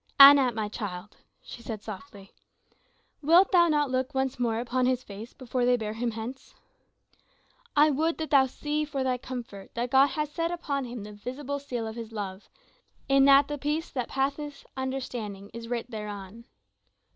"Anat, 0.19 0.55
my 0.55 0.67
child," 0.67 1.17
she 1.43 1.61
said, 1.61 1.83
softly. 1.83 2.31
"Wilt 3.21 3.51
thou 3.51 3.67
not 3.67 3.91
look 3.91 4.15
once 4.15 4.39
more 4.39 4.57
upon 4.59 4.87
his 4.87 5.03
face 5.03 5.31
before 5.31 5.63
they 5.63 5.77
bear 5.77 5.93
him 5.93 6.09
hence. 6.09 6.55
I 7.75 7.91
would 7.91 8.17
that 8.17 8.31
thou 8.31 8.47
see 8.47 8.83
for 8.83 9.03
thy 9.03 9.19
comfort 9.19 9.75
that 9.75 9.91
God 9.91 10.07
hath 10.07 10.33
set 10.33 10.49
upon 10.49 10.85
him 10.85 11.03
the 11.03 11.13
visible 11.13 11.59
seal 11.59 11.85
of 11.85 11.95
his 11.97 12.11
love, 12.11 12.49
in 13.07 13.25
that 13.25 13.47
the 13.47 13.59
peace 13.59 13.91
that 13.91 14.09
passeth 14.09 14.65
understanding 14.75 15.51
is 15.53 15.67
writ 15.67 15.91
thereon." 15.91 16.45